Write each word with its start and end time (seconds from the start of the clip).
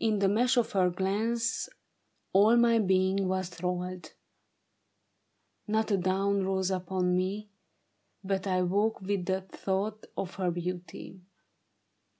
In 0.00 0.18
the 0.18 0.26
mesh 0.28 0.56
of 0.56 0.72
her 0.72 0.90
glance 0.90 1.68
All 2.32 2.56
my 2.56 2.80
being 2.80 3.28
was 3.28 3.50
thralled. 3.50 4.12
Not 5.68 5.92
a 5.92 5.96
dawn 5.96 6.42
rose 6.42 6.72
upon 6.72 7.16
me 7.16 7.50
But 8.24 8.48
I 8.48 8.62
woke 8.62 9.00
with 9.00 9.26
the 9.26 9.42
thought 9.42 10.06
of 10.16 10.34
her 10.34 10.50
beauty. 10.50 11.20